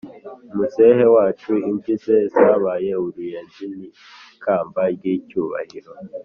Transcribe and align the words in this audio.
muzehe 0.55 1.05
wacu 1.15 1.51
imvi 1.69 1.93
ze 2.03 2.17
zabaye 2.33 2.91
uruyenzi 3.05 3.63
ni 3.75 3.85
ikamba 4.35 4.81
ry’icyubahiro, 4.95 5.91